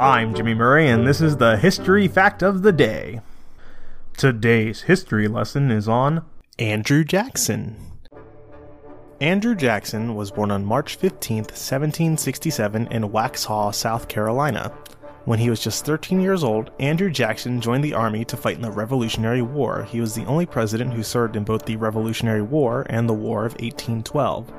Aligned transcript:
I'm 0.00 0.34
Jimmy 0.34 0.54
Murray, 0.54 0.88
and 0.88 1.06
this 1.06 1.20
is 1.20 1.36
the 1.36 1.56
History 1.56 2.08
Fact 2.08 2.42
of 2.42 2.62
the 2.62 2.72
Day. 2.72 3.20
Today's 4.16 4.82
history 4.82 5.28
lesson 5.28 5.70
is 5.70 5.88
on 5.88 6.24
Andrew 6.58 7.04
Jackson. 7.04 7.76
Andrew 9.20 9.54
Jackson 9.54 10.16
was 10.16 10.32
born 10.32 10.50
on 10.50 10.64
March 10.64 10.96
15, 10.96 11.36
1767, 11.44 12.88
in 12.88 13.02
Waxhaw, 13.04 13.72
South 13.72 14.08
Carolina. 14.08 14.72
When 15.26 15.38
he 15.38 15.48
was 15.48 15.62
just 15.62 15.84
13 15.84 16.20
years 16.20 16.42
old, 16.42 16.72
Andrew 16.80 17.08
Jackson 17.08 17.60
joined 17.60 17.84
the 17.84 17.94
Army 17.94 18.24
to 18.24 18.36
fight 18.36 18.56
in 18.56 18.62
the 18.62 18.72
Revolutionary 18.72 19.42
War. 19.42 19.84
He 19.84 20.00
was 20.00 20.12
the 20.14 20.26
only 20.26 20.44
president 20.44 20.92
who 20.92 21.04
served 21.04 21.36
in 21.36 21.44
both 21.44 21.66
the 21.66 21.76
Revolutionary 21.76 22.42
War 22.42 22.84
and 22.90 23.08
the 23.08 23.14
War 23.14 23.46
of 23.46 23.52
1812. 23.52 24.52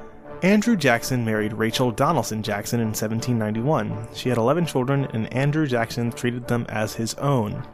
Andrew 0.43 0.75
Jackson 0.75 1.23
married 1.23 1.53
Rachel 1.53 1.91
Donaldson 1.91 2.43
Jackson 2.43 2.79
in 2.79 2.87
1791. 2.87 4.07
She 4.13 4.29
had 4.29 4.37
11 4.37 4.65
children, 4.65 5.05
and 5.13 5.31
Andrew 5.33 5.65
Jackson 5.65 6.11
treated 6.11 6.47
them 6.47 6.65
as 6.67 6.93
his 6.93 7.13
own. 7.15 7.65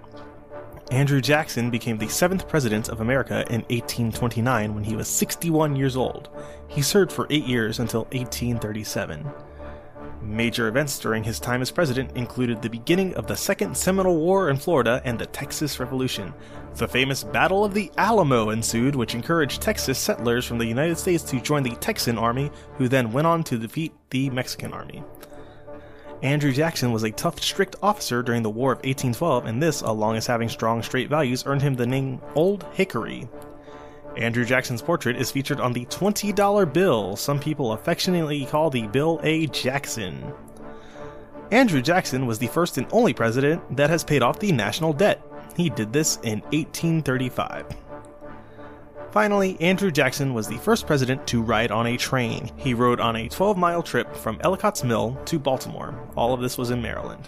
Andrew 0.91 1.21
Jackson 1.21 1.69
became 1.69 1.97
the 1.97 2.07
seventh 2.07 2.47
president 2.47 2.89
of 2.89 3.01
America 3.01 3.45
in 3.49 3.61
1829 3.61 4.75
when 4.75 4.83
he 4.83 4.95
was 4.95 5.07
61 5.07 5.75
years 5.75 5.95
old. 5.95 6.29
He 6.67 6.81
served 6.81 7.11
for 7.11 7.27
eight 7.29 7.45
years 7.45 7.79
until 7.79 8.01
1837. 8.11 9.25
Major 10.21 10.67
events 10.67 10.99
during 10.99 11.23
his 11.23 11.39
time 11.39 11.61
as 11.61 11.71
president 11.71 12.15
included 12.15 12.61
the 12.61 12.69
beginning 12.69 13.15
of 13.15 13.25
the 13.25 13.35
Second 13.35 13.75
Seminole 13.75 14.17
War 14.17 14.49
in 14.49 14.57
Florida 14.57 15.01
and 15.03 15.17
the 15.17 15.25
Texas 15.25 15.79
Revolution. 15.79 16.33
The 16.75 16.87
famous 16.87 17.23
Battle 17.23 17.65
of 17.65 17.73
the 17.73 17.91
Alamo 17.97 18.51
ensued, 18.51 18.95
which 18.95 19.15
encouraged 19.15 19.61
Texas 19.61 19.97
settlers 19.97 20.45
from 20.45 20.59
the 20.59 20.65
United 20.65 20.97
States 20.97 21.23
to 21.23 21.41
join 21.41 21.63
the 21.63 21.75
Texan 21.77 22.17
Army, 22.17 22.51
who 22.77 22.87
then 22.87 23.11
went 23.11 23.27
on 23.27 23.43
to 23.45 23.57
defeat 23.57 23.93
the 24.11 24.29
Mexican 24.29 24.73
Army. 24.73 25.03
Andrew 26.21 26.51
Jackson 26.51 26.91
was 26.91 27.03
a 27.03 27.11
tough, 27.11 27.41
strict 27.41 27.75
officer 27.81 28.21
during 28.21 28.43
the 28.43 28.49
War 28.49 28.73
of 28.73 28.77
1812, 28.79 29.47
and 29.47 29.61
this, 29.61 29.81
along 29.81 30.15
with 30.15 30.27
having 30.27 30.49
strong, 30.49 30.83
straight 30.83 31.09
values, 31.09 31.45
earned 31.47 31.63
him 31.63 31.73
the 31.73 31.87
name 31.87 32.21
Old 32.35 32.63
Hickory. 32.73 33.27
Andrew 34.17 34.43
Jackson's 34.43 34.81
portrait 34.81 35.15
is 35.15 35.31
featured 35.31 35.59
on 35.59 35.73
the 35.73 35.85
$20 35.85 36.73
bill, 36.73 37.15
some 37.15 37.39
people 37.39 37.71
affectionately 37.71 38.45
call 38.45 38.69
the 38.69 38.87
Bill 38.87 39.19
A. 39.23 39.47
Jackson. 39.47 40.33
Andrew 41.51 41.81
Jackson 41.81 42.25
was 42.25 42.39
the 42.39 42.47
first 42.47 42.77
and 42.77 42.87
only 42.91 43.13
president 43.13 43.75
that 43.75 43.89
has 43.89 44.03
paid 44.03 44.21
off 44.21 44.39
the 44.39 44.51
national 44.51 44.93
debt. 44.93 45.21
He 45.55 45.69
did 45.69 45.91
this 45.91 46.17
in 46.23 46.39
1835. 46.51 47.65
Finally, 49.11 49.59
Andrew 49.59 49.91
Jackson 49.91 50.33
was 50.33 50.47
the 50.47 50.57
first 50.57 50.87
president 50.87 51.27
to 51.27 51.41
ride 51.41 51.71
on 51.71 51.87
a 51.87 51.97
train. 51.97 52.49
He 52.55 52.73
rode 52.73 53.01
on 53.01 53.17
a 53.17 53.27
12 53.27 53.57
mile 53.57 53.83
trip 53.83 54.15
from 54.15 54.39
Ellicott's 54.41 54.85
Mill 54.85 55.19
to 55.25 55.37
Baltimore. 55.37 55.93
All 56.15 56.33
of 56.33 56.39
this 56.39 56.57
was 56.57 56.71
in 56.71 56.81
Maryland. 56.81 57.27